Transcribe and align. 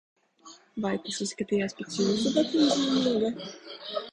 Vai 0.85 0.93
tas 1.03 1.19
izskatījās 1.25 1.77
pēc 1.81 1.99
jūsu 2.01 2.33
datuma 2.39 2.79
zīmoga? 2.81 3.33